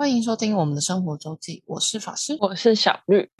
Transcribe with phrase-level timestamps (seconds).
[0.00, 2.34] 欢迎收听我们的生活周记，我是法师。
[2.40, 3.30] 我是小绿。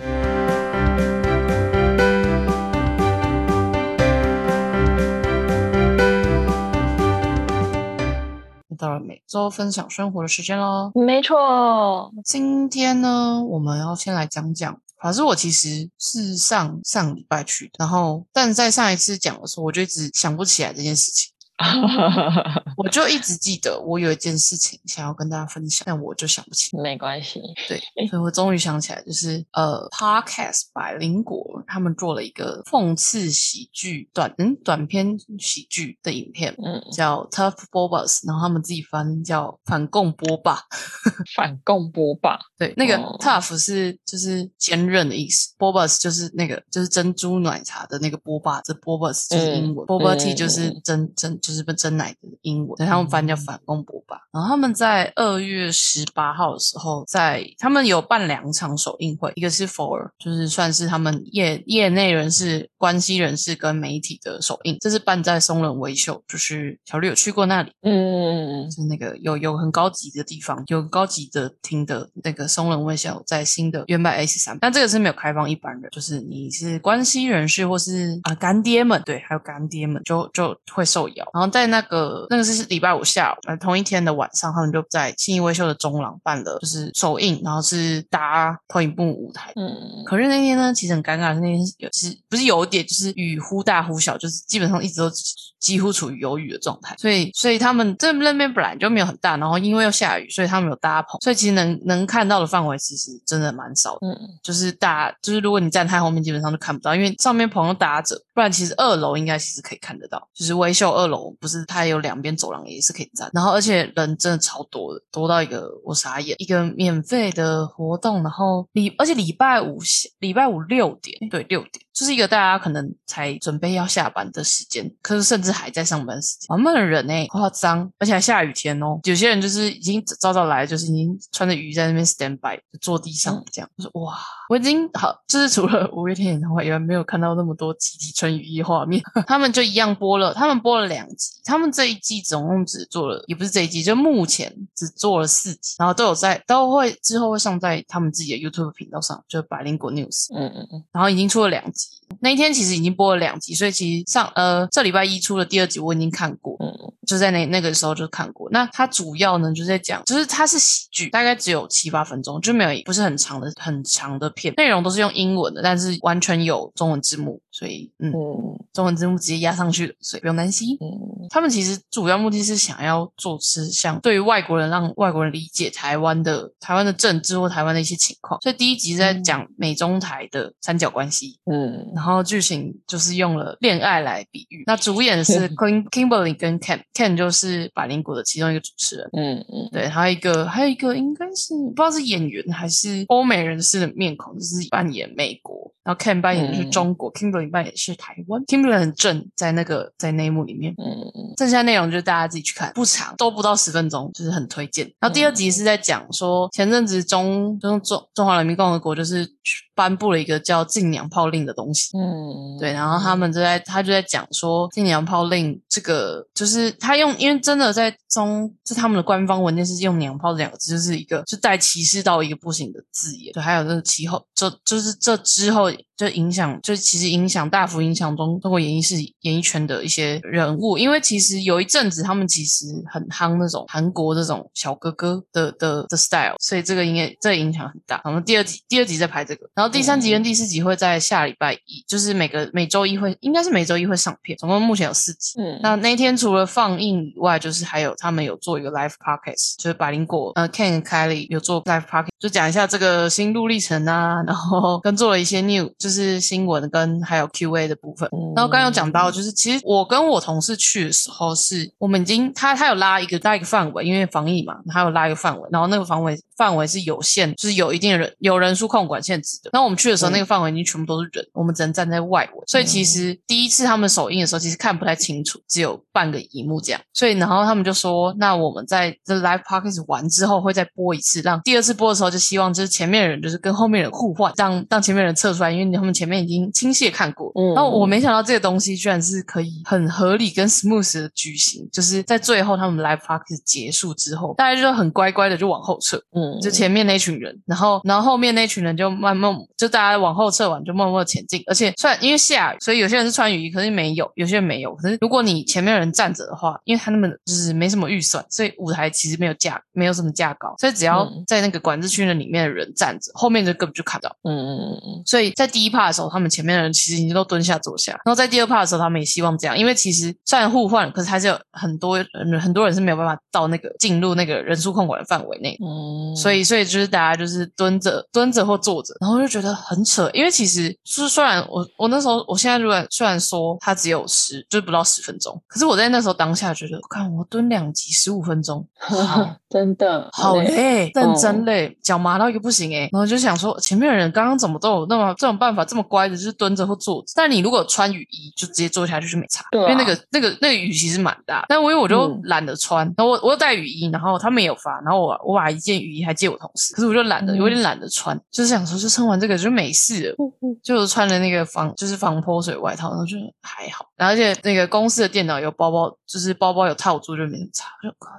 [8.68, 10.93] 又到了每周分享生活的时间喽。
[10.95, 14.79] 没错，今天呢，我们要先来讲讲。
[15.01, 21.33] 法师，我其实是上上礼拜去的，然后，但在上一次讲的时候，我就一直想不起来这件事情。
[22.77, 26.77] 我就一直记得我有一件事情想要跟大家分享，但我就想不起。
[26.77, 27.79] 没关系，对，
[28.09, 40.60] 所以我终于想起来，就是呃，Podcast 百灵果他们做了一个讽刺喜剧短嗯短篇喜剧的影片，嗯，叫 Tough Bobas，然后他们自己翻叫反共波霸。
[41.37, 54.21] 反共波霸，对，那个哦 Tough 是就是坚韧的意思，Bobas 就是那个就是珍珠奶茶的那个波霸，这 Bobas 就是英文、嗯 b o b a Tea 嗯就是嗯真真就是真奶的英文，对，他们翻叫反共波霸。
[54.32, 67.70] 然后他们在二月十八号的时候，在他们有办两场首映会，一个是 For 就是算是他们业业内人士、关系人士跟媒体的首映，这是办在松仁微秀，就是小绿有去过那里。
[67.83, 81.27] 嗯，就是那个有有很高级的地方，有高级的厅的那个松仁微笑在新的原版 S 三，但这个是没有开放一般人，就是你是关系人士或是啊、干爹们，对，还有干爹们就就会受邀。
[81.33, 89.53] 然后在那个那个是礼拜五下午，呃，同一天的晚上，他们就在信义微秀的中廊办了就是首映，然后是搭投影幕舞台。
[89.56, 95.11] 嗯，可是那天呢，其实很尴尬，那天有是不是有点就是雨忽大忽小，就是基本上一直都
[95.59, 104.06] 几乎处于有雨的状态，所以所以他们这那边本来就没有很大，然后因为又下雨，所以他们有搭棚，所以其实能能看到的范围其实真的蛮少的。
[104.06, 110.28] 嗯，就是大，就是如果你站太后面，基本上就看不到，因为上面棚都搭着，不然其实二楼应该其实可以看得到。
[110.34, 116.34] 就是微秀二楼不是它有两边走廊也是可以站，然后而且人真的超多的，多到一个我傻眼。
[116.39, 128.99] 一个免费的活动，然后礼而且礼拜五下礼拜五六点，对六点，就是一个大家可能才准备要下班的时间，可是甚至还在上班时间，我们的人哎、夸张，而且还下雨天哦。
[129.05, 133.71] 有些人就是已经早早来，就是已经穿着雨在那边 stand by，就坐地上这样。
[133.77, 134.19] 我说哇，
[134.50, 139.00] 我已经好，就是除了五月天演唱会以外，没有看到那么多集体穿雨衣的画面。
[139.25, 150.27] 他们就一样播了，他们播了两集，他们这一季总共只做了，也不是这一季，就目前只做了四集，然后都有在都会之后会上在他们自己的 YouTube 频道上，就是百灵果 News。
[150.34, 151.87] 嗯嗯嗯，然后已经出了两集，
[152.19, 158.50] 那一天其实已经播了两集，所以其实上呃这礼拜一出的第二集我已经看过，嗯嗯就在那那个时候就看过。
[158.50, 170.78] 那它主要呢就是在讲，就是它是喜剧，大概只有七八分钟，就没有不是很长的很长的片，内容都是用英文的，但是完全有中文字幕，所以嗯，嗯中文字幕直接压上去的，所以不用担心。
[170.81, 184.65] 嗯他们其实主要目的是想要做是像对于外国人让外国人理解台湾的台湾的政治或台湾的一些情况，所以第一集是在讲美中台的三角关系，嗯然后剧情就是用了恋爱来比喻。
[184.67, 189.09] 那主演是 Kim Kimberly 跟 Ken，Ken 就是百灵果的其中一个主持人。
[189.12, 198.45] 嗯嗯，对，还有一个，还有一个应该是不知道是演员还是欧美人士的面孔，就是扮演美国，然后 Ken 扮演的是嗯中国、k i m b e r l y 扮演的是台湾。
[198.47, 204.86] Kimberly 很正，在那个在内幕里面，嗯嗯剩下内容就是大家自己去看，不长，都不到十分钟，就是很推荐。
[204.98, 209.26] 然后第二集是在讲说，前阵子中中中中华人民共和国就是
[209.75, 211.97] 颁布了一个叫禁娘炮令的东西。
[211.97, 223.32] 嗯，对，然后他们就在他就在讲说，禁娘炮令这个就是他用，因为真的在中，就他们的官方文件是用娘炮这两个字，就是一个就带歧视到一个不行的字眼。
[223.32, 238.00] 对，还有这个其后，这就是这之后就影响，就其实影响大幅影响中中国演艺事演艺圈的一些人物，因为其实有一阵子他们其实很夯那种韩国这种小哥哥的的的 style，所以这个应该这个影响很大。
[238.04, 245.41] 我们第二集第二集在拍这个，然后第三集跟第四集会在下礼拜一，就是每个每周一会应该是每周一会上片，总共目前有四集。
[245.41, 258.08] 嗯那那一天除了放映以外，就是还有他们有做一个 live podcast，就是百灵果呃 Ken 跟 Kylie 有做 live podcast，就讲一下这个心路历程啊，然后跟做了一些 new 就是新闻跟还有 Q&A 的部分。
[258.34, 269.50] 然后刚刚有讲到，就是其实我跟我同事去的时候是，我们已经他他有拉一个拉一个范围，因为防疫嘛，他有拉一个范围，然后那个范围范围是有限，就是有一定的人有人数控管限制的。
[269.52, 276.81] 那我们去的时候，嗯那个范围已经全部都是人，我们只能站在外围，所以其实第一次他们首映的时候，其实看不太清楚，只有半个荧幕这样。
[276.93, 287.55] 所以然后他们就说，那我们在这 live podcast 完之后会再播一次，让第二次播的时候就希望就是前面的人就是跟后面人互换，让让前面人测出来，因为他们前面已经清晰的看过，嗯。
[287.55, 304.75] 然后我没想到这个东西居然是可以很合理跟 smooth 的举行，就是在最后他们 live podcast 结束之后，大家就很乖乖的就往后撤，嗯，就前面那群人，然后然后后面那群人就慢慢就大家往后撤完就默默前进，而且虽然因为下雨，所以有些人是穿雨衣，可是没有，有些人没有。
[304.76, 314.16] 可是如果你前面有人站着的话，因为他们就是没什么预算，所以舞台其实没有架没有什么架高，所以只要嗯在那个管制区的里面的人站着，后面就根本就看不到。
[314.25, 325.64] 嗯嗯嗯所以在第一 part 的时候，他们前面的人其实已经都蹲下坐下，然后在第二 part 的时候，他们也希望这样，因为其实虽然互换，可是还是有很多人很多人是没有办法到那个进入那个人数控管的范围内的。
[325.64, 330.11] 嗯，所以，所以就是大家就是蹲着、蹲着或坐着，然后就觉得很扯。
[330.12, 347.12] 因为其实就是虽然我我那时候，我现在如果虽然说它只有十，就是不到十分钟，可是我在那时候当下觉得，看我蹲两集十五分钟， 好 真的好累，累，认真嗯累，脚麻到一个不行诶、然后就想说，前面的人刚刚怎么都有那么这种办法，这么乖的，就是蹲着或坐着。
[347.15, 351.44] 但你如果穿雨衣，就直接坐下去就没差，对啊因为那个那个那个雨其实蛮大。
[351.49, 360.17] 但我因为我就嗯懒得穿，然后我我有带雨衣，然后他们也有发，然后我我把一件雨衣还借我同事，可是我就懒得，嗯有点懒得穿，就是想说，就穿完这个就没事
[360.62, 367.67] 就穿了那个防就是防泼水外套，然后就还好，然后而且那个公司的电脑有包包，就是包包有套住就没什么差。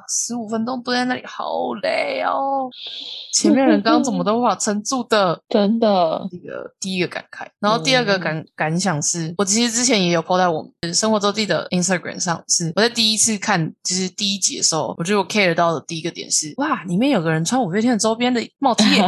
[0.08, 2.70] 十五分钟蹲在那里好累哦，
[3.34, 5.42] 前面人刚刚怎么都无法撑住的。
[5.50, 19.02] 真的，这个第一个感慨，然后第二个感、感想是，我其实之前也有 po 在我们生活周记的 Instagram 上，是我在第一次看就是第一集的时候，我觉得我 care 到的第一个点是，哇，里面有个人穿五月天的周边的帽 T 耶，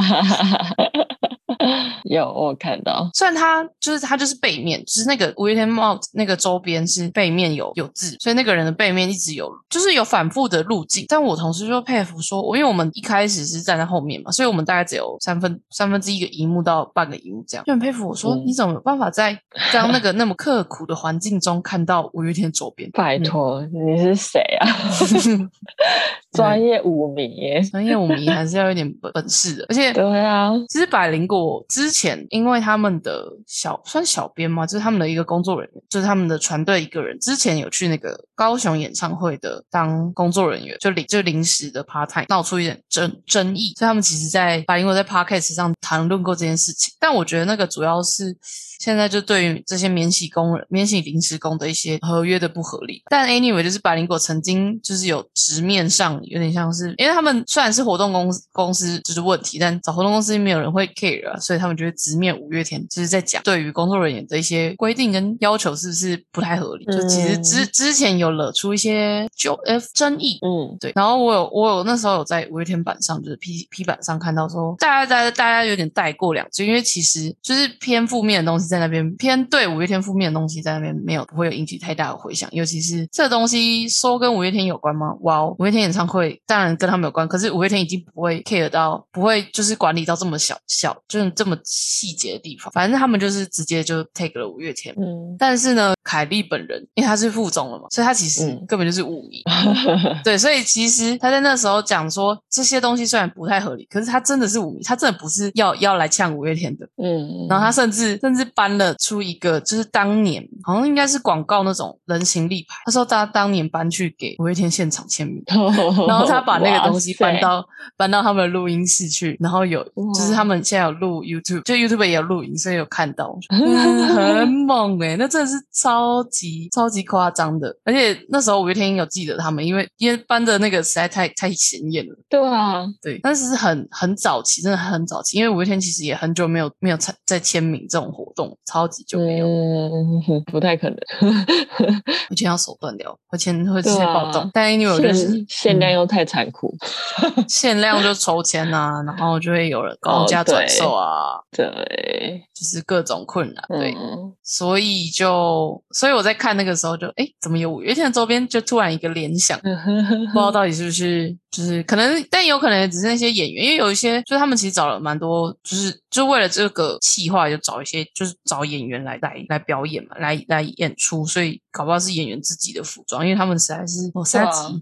[2.04, 11.06] 有我看到，虽然它就是它就是背面，就是那个五月天帽那个周边是背面有有字，所以那个人的背面一直有就是有反复的路径。
[11.08, 19.38] 但我同事就佩服说，我因为我们一开始是站在后面嘛，所以我们大概只有三分三分之一个荧幕到半个荧幕这样，就很佩服我说，嗯你怎么有办法在
[19.72, 22.90] 这样那个那么刻苦的环境中看到五月天周边？
[22.92, 24.68] 拜托，你是谁啊？
[26.34, 46.94] 专业舞迷耶，专业舞迷还是要有点本本事的，而且对啊，其实百灵果之前，因为他们的小算小编嘛，就是他们的一个工作人员，就是他们的船队一个人，之前有去那个高雄演唱会的当工作人员，就临就临时的 part time，闹出一点争争议，所以他们其实在百灵果在 podcast 上谈论过这件事情。
[47.00, 48.36] 但我觉得那个主要是
[48.80, 53.02] 现在就对于这些免洗工人、免洗临时工的一些合约的不合理。
[53.10, 66.86] 但 anyway，就是百灵果曾经就是有直面上有点像是，因为他们虽然是活动公司公司就是问题，但找活动公司没有人会 care 啊，所以他们就会直面五月天，就是在讲对于工作人员的一些规定跟要求是不是不太合理。
[66.86, 85.16] 就其实之之前有惹出一些就呃争议，嗯对，然后我有我有那时候有在五月天版上，就是 P P 版上看到说，大家大家大家有点带过两句，因为其实就是偏负面的东西在那边，偏对五月天负面的东西在那边没有不会有引起太大的回响，尤其是这东西说跟五月天有关吗？
[85.22, 94.94] 哇哦，五月天演唱会当然跟他们有关，可是五月天已经不会 care 到，不会就是管理到这么小小，就是这么细节的地方，反正他们就是直接就 take 了五月天。
[94.98, 99.42] 嗯，但是呢，凯莉本人因为她是副总了嘛，所以她其实嗯根本就是五迷。
[100.24, 106.86] 对，所以其实他在那时候讲说这些东西虽然不太合理，可是他真的是五迷，他真的不是要要来呛五月天的。
[106.98, 115.44] 嗯，然后他甚至甚至搬了出一个，就是当年好像应该是广告那种人形立牌，他说他当年搬去给五月天现场签名。
[116.08, 117.66] 然然后他把那个东西搬到
[117.98, 119.84] 搬到他们的录音室去，然后有
[120.14, 125.93] 就是他们现在有录 YouTube，就 YouTube 也有录影，所以有看到， 很猛诶、那真的是超
[126.24, 127.76] 级超级夸张的。
[127.84, 133.20] 而且那时候五月天有记得他们，因为因为搬的那个实在太太显眼了，对啊，对。
[133.22, 139.48] 但是是很很早期，真的很早期，因为五月天其实也很久没有没有参在签名这种活动，超级久没有。
[139.48, 140.98] 嗯，不太可能，
[142.30, 144.50] 会签要手断掉，会签会直接暴动。
[144.54, 146.74] 但 anyway 我就是限限量又太残酷，
[147.48, 153.64] 限量就抽签啊，然后就会有人高价转售啊，对，就是各种困难。
[153.68, 158.48] 对，嗯所以就所以我在看那个时候就哎，怎么有五月天的周边？
[158.48, 174.82] 就突然一个联想，不知道到底是不是就是可能，但有可能也只是那些演员，因为有一些就是他们其实找了蛮多，就是就为了这个企划，就找一些就是找演员来来来表演嘛，来来演出，所以搞不好是演员自己的服装，因为他们实在是哦三级。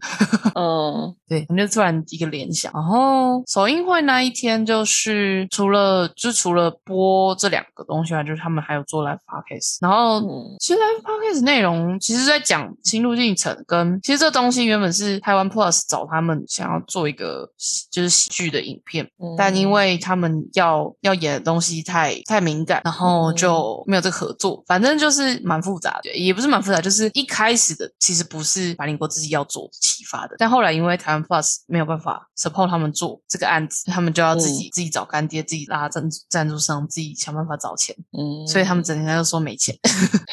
[0.55, 2.71] 嗯对，我们就突然一个联想。
[2.73, 9.77] 然后首映会那一天，就是除了就除了播这两个东西外，就是他们还有做 live podcast。
[9.81, 17.50] 然后嗯其实 live podcast 内容其实在讲心路历程，跟其实这东西原本是台湾 Plus 找他们想想要做一个
[17.91, 24.63] 就是喜剧的影片，嗯但因为他们要要演的东西太太敏感，然后就没有这个合作。
[24.68, 39.75] 反正就是蛮复杂的，也不是蛮复杂，就是一开始的其实不是百灵国自己要做启发的，但后来因为台湾 Plus 没有办法 support 他们做这个案子，他们就要自己、自己找干爹，自己拉赞助赞助商，自己想办法找钱，嗯，所以他们整天都说没钱。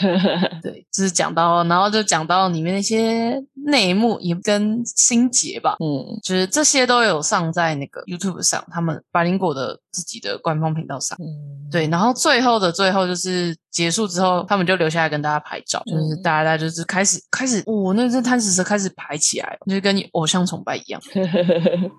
[0.62, 5.76] 对，就是讲到，然后就讲到里面那些内幕，也跟心结吧。
[5.80, 11.16] 嗯就是这些都有上在那个 YouTube 上，他们百灵果的自己的官方频道上。
[11.20, 21.00] 嗯，对，然后最后的最后就是结束之后，他们就留下来跟大家拍照，就是大家大家就是开始开始，哇、那这贪食蛇开始排起来，就是跟你偶像崇拜一样。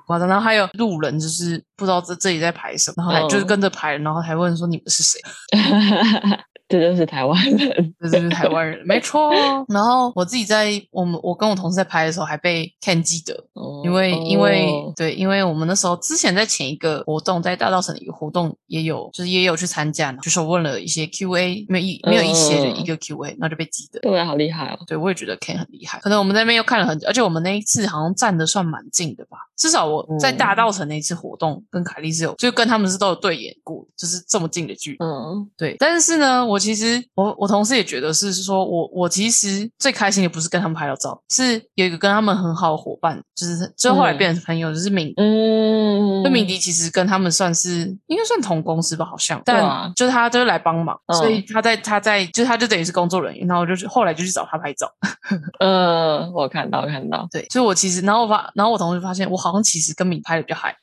[0.08, 0.28] 夸张。
[0.28, 5.20] 然后还有路人就是不知道这这里在排什么，然后还就是嗯跟着排，然后还问说你们是谁？
[6.70, 7.94] 这就是台湾人。
[8.00, 9.34] 这就是台湾人，没错。
[9.68, 13.44] 然后我自己在我们我跟我同事在拍的时候，还被 Ken 记得，
[13.84, 24.00] 因为、因为哦对，因为我们那时候之前在前一个活动，在大道城的一个活动也有，就是也有去参加，就是问了一些 Q&A，没有一没有一些的嗯一个 Q&A，那就被记得。
[24.02, 24.80] 对啊，好厉害哦。
[24.86, 26.00] 对，我也觉得 Ken 很厉害。
[26.00, 29.38] 可能我们在那边又看了很久，而且我们那一次好像站的算蛮近的吧。
[29.60, 34.98] 至少我在大道城那一次活动，跟凯莉是有，就跟他们是都有对眼过，就是这么近的距离。
[35.00, 35.48] 嗯。
[35.58, 45.14] 对，但是呢，我其实我我同事也觉得是说我我其实最开心的不是跟他们拍了照，是有一个跟他们很好的伙伴，就是最后来变成朋友，就是敏。
[45.18, 51.18] 嗯，就敏迪其实跟他们算是应该算同公司吧，好像，但对啊就是他就是来帮忙，嗯。
[51.18, 54.90] 所以他在他在就是他就等于是工作人员，然后我就去后来就去找他拍照，
[55.60, 60.76] 嗯，我看到看到，对，所以我其实然后我发然后我同事发现我好像其实跟敏拍的比较嗨，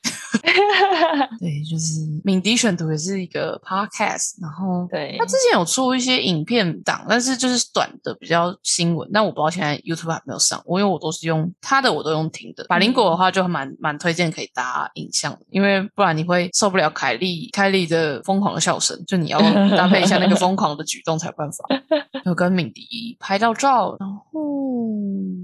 [1.39, 10.61] 对，就是敏迪选图也是一个 podcast，然后对他，之前有出一些影片档，但是就是短的比较新闻，但我不知道现在 YouTube 还没有上。
[10.65, 12.65] 我因为我都是用他的，我都用听的。
[12.67, 19.39] 百灵果的话就蛮蛮推荐可以搭影像的，因为不然你会受不了凯莉凯莉的疯狂的笑声，就你要
[19.75, 21.65] 搭配一下那个疯狂的举动才有办法。
[22.25, 24.21] 有跟敏迪拍到照，然后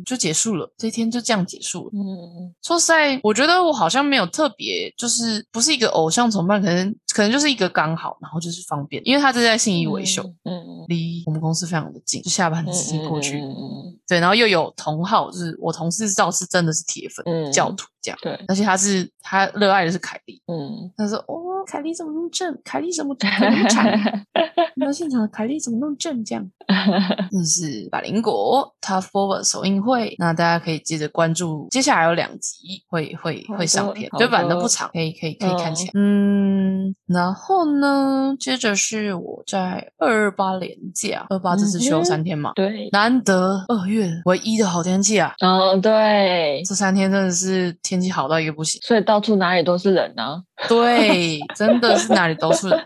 [0.06, 1.92] 就结束了，这一天就这样结束了。
[1.94, 13.40] 嗯说实在，我觉得我好像没有特别，就是不是一个偶像崇拜，可能可能就是一个刚好，然后就是方便，因为他正在信义维修，嗯，离我们公司非常的近，就下班直接过去。
[13.40, 22.58] 嗯嗯对，然后又有同号，就是我同事赵是真的是铁粉、嗯教徒这样，对，而且他是他热爱的是凯莉，嗯，他说哦，凯莉怎么那么正？
[22.64, 23.86] 凯莉怎么那么长？
[24.76, 26.24] 那现场的凯莉怎么那么正？
[26.26, 26.46] 这样，
[27.32, 35.92] 这是百灵果 Tough Forward 首映会，那大家可以接着关注，接下来有两集会会好会上片，对，反正的不长，可以可以可以看起来。
[35.96, 45.34] 嗯，然后呢，接着是我在二二八连假，二八这次休三天嘛，对，难得二月唯一的好天气啊！
[45.40, 52.86] 嗯对，这三天真的是天气好到一个不行，所以到处哪里都是人啊，对， 真的是哪里都是人。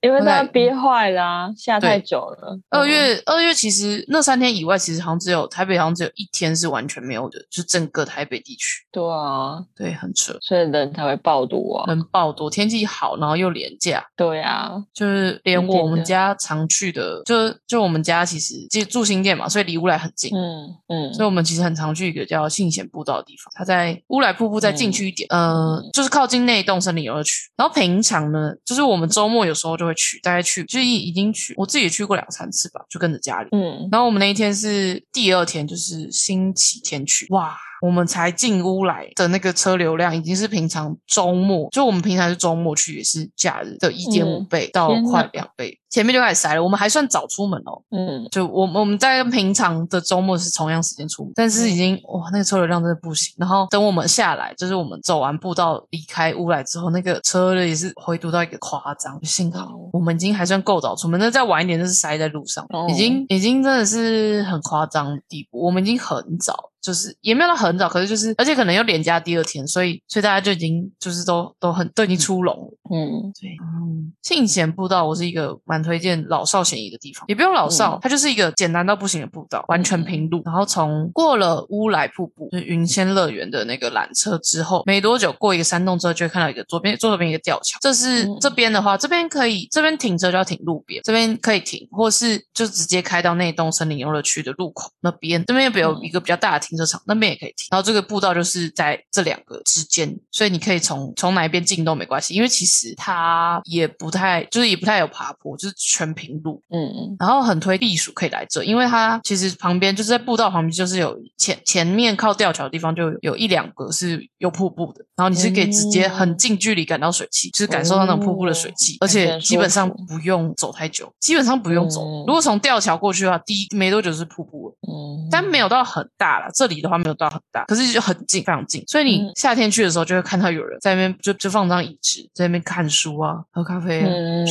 [0.00, 2.58] 因为大家憋坏啦，下太久了。
[2.70, 11.86] 二嗯月二月其实那三天以外，其实好像只有台北好像只有一天是完全没有的，就整个台北地区，对啊，对，很扯，所以人才会爆多啊。
[11.88, 17.34] 人爆多，天气好，然后又廉价，对啊，就是连我们家常去的，就
[17.66, 20.30] 就我们家其实就住新店嘛，所以离乌来很近。
[20.32, 27.50] 嗯嗯，所以我们其实很常去一个叫信贤步道的地方，它在乌来瀑布再进去一点，呃，就是靠近那一栋森林游乐区。
[27.56, 33.48] 然后平常呢，就是我们周末有时候就会去，大概去，就是已经去，我自己也去过两三次吧，就跟着家里。
[33.52, 46.62] 嗯然后我们那一天是第二天，就是星期天去，哇，我们才进屋来的那个车流量已经是平常周末，就我们平常是周末去，也是假日的一点五嗯倍到天快两倍，前面就开始塞了。
[46.62, 53.34] 我们还算早出门哦，嗯就我们我们在平常的周末是同样时间出门，但是已经哇那个车流量真的不行。
[53.38, 59.18] 然后等我们下来，就是我们走完步道离开屋来之后，那个车也是回堵到一个夸张。
[59.24, 65.64] 幸好哦我们已经还算够早出门，那再晚一点就是塞在路上，哦已经已经真的是很夸张的地步。
[65.64, 66.70] 我们已经很早。
[66.88, 72.78] 就是也没有到很早，可是就是，而且可能又连假第二天，所以所以大家就已经就是都都很都已经出笼了。
[72.90, 80.40] 嗯对，嗯，信贤步道我是一个蛮推荐老少咸宜的地方，也不用老少，嗯它就是一个简单到不行的步道，完全平路。
[80.46, 87.76] 然后从过了乌来瀑布，就是云仙乐园的那个缆车之后，没多久过一个山洞之后，就会看到一个左边左手边一个吊桥。
[87.82, 97.68] 这是、嗯这边的话，这边可以这边停车就要停路边，这边可以停，或是就直接开到那栋森林游乐区的路口那边，这边有有嗯一个比较大的停车场，那边也可以停。
[97.70, 122.02] 然后这个步道就是在这两个之间，所以你可以从从哪一边进都没关系，因为其实它也不太就是也不太有爬坡，就就是全平路，嗯嗯然后很推避暑可以来这，因为它其实旁边就是在步道旁边，就是有前前面靠吊桥的地方就有有一两个是有瀑布的，然后你是可以直接很近距离感到水汽，就是感受到那种瀑布的水汽，而且基本上不用走太久，基本上不用走。
[122.02, 124.74] 嗯如果从吊桥过去的话，第一没多久就是瀑布了。
[124.88, 128.82] 嗯，但没有到很大啦，这里的话没有到很大，可是就很近，非常近。
[128.88, 129.32] 所以你嗯。
[129.36, 134.44] 夏天去的时候，就会看到有人在那边就就放张椅子，在那边看书啊，喝咖啡啊，嗯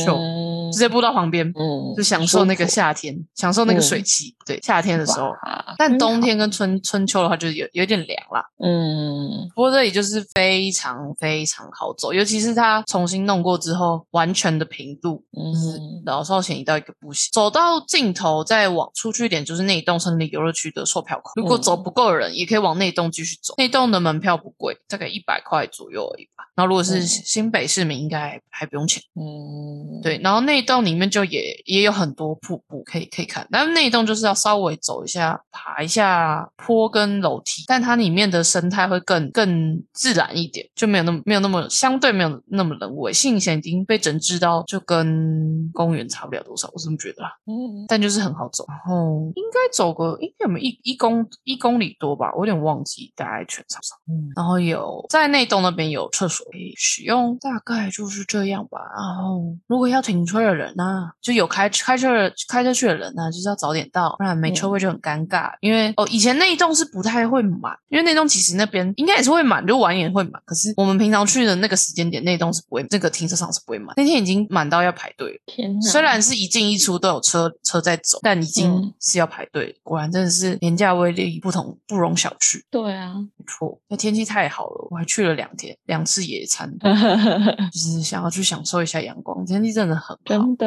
[0.68, 4.34] 秀，直接步到旁边，嗯就享受那个夏天，享受那个嗯水汽。
[4.46, 5.32] 对，夏天的时候。
[5.76, 8.44] 但冬天跟春春秋的话，就是有有点凉啦。
[8.64, 17.30] 嗯不过这里就是非常非常好走，尤其是它重新弄过之后，完全的平度，嗯老少咸宜到一个不行。
[17.32, 21.32] 走到尽头再往出去一点，就是那一栋森林游乐区的售票口。
[21.36, 23.54] 如果嗯走不够的人，也可以往那栋继续走。
[23.58, 26.44] 那栋的门票不贵，大概一百块左右而已吧。
[26.54, 29.02] 然后如果是嗯新北市民，应该还不用钱。
[29.14, 43.12] 嗯，对，然后内洞里面就也也有很多瀑布可以可以看，但是内洞就是要稍微走一下，爬一下坡跟楼梯，但它里面的生态会更更自然一点，就没有那么没有那么相对没有那么人为。
[43.12, 47.30] 信贤已经被整治到就跟公园差不了多少，我这么觉得啦。
[47.46, 53.96] 嗯但就是很好走，然后应该走个应该有没有一一公一公里多吧，我有点忘记，大概全场上。
[54.08, 58.78] 嗯然后有在内洞那边有厕所可以使用，大概就是这样吧。
[58.96, 65.50] 然后如果要停车的人啊、就有开开车的开车去的人呢、就是要早点到，不然没车位就很尴尬。
[65.60, 70.40] 因为哦，以前那一栋是不太会满，因为那栋其实那边应该也是会满，就晚一点会满。
[70.44, 73.94] 可是我们平常去的那个时间点，内洞是不会，这个停车场是不会满。
[73.96, 75.38] 那天已经满到要排队了。
[75.46, 79.76] 天哪，虽然是一进一出都有车车在走，但已经嗯是要排队。
[79.82, 82.62] 果然真的是廉价威力不同，不容小觑。
[82.70, 86.70] 对啊，没错，那天气太好了，我还去了两天两次野餐，
[87.72, 89.44] 就是想要去享受一下阳光。
[89.44, 90.66] 天气真的很好，真的，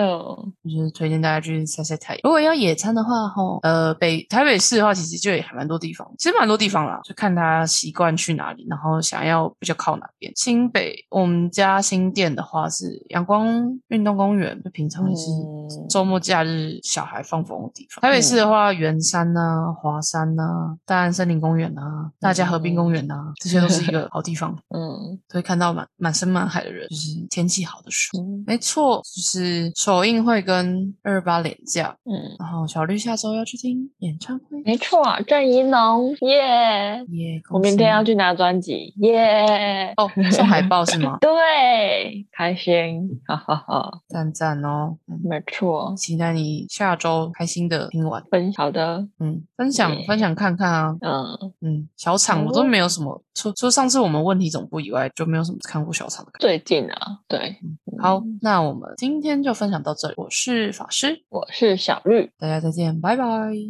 [0.64, 2.22] 就是推荐大家去晒晒太阳。
[2.24, 10.32] 如果要野餐的话，吼，呃，北台北市的话，其实就也还蛮多地方，其实蛮多地方啦，就看他习惯去哪里，然后想要比较靠哪边。
[10.36, 13.48] 新北我们家新店的话是阳光
[13.90, 18.02] 运动公园，就平常也是嗯周末假日小孩放风的地方。
[18.02, 28.24] 台北市的话，圆山呐、华山呐、大安森林公园呐、大家河滨公园呐、这些都是一个好地方， 嗯可以看到满满山满海的人，就是天气好的时候。
[28.24, 37.04] 嗯没错，就是首映会跟二二八连假，嗯，然后小绿下周要去听演唱会，没错，郑怡农耶！
[37.10, 37.42] 耶！
[37.50, 39.94] 我明天要去去拿专辑耶！
[39.98, 41.18] 哦，送海报是吗？
[41.22, 56.48] 对，开心，哈哈哈，赞赞哦，嗯没错，期待你下周开心的听完，分好的，嗯，分享分享看看啊，嗯，嗯，小场我都没有什么，除除上次我们问题总部以外，就没有什么看过小场的感觉。
[56.48, 57.58] 最近啊，对，
[58.00, 60.14] 好，那我们今天就分享到这里。
[60.18, 63.26] 我是法师，我是小绿，大家再见，拜拜。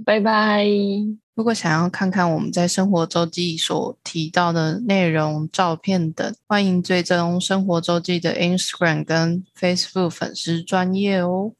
[0.05, 0.65] 拜拜。
[1.33, 11.53] 如果想要看看我们在生活周记所提到的内容、照片等，欢迎追踪生活周记的 Instagram 跟 Facebook 粉丝专业哦。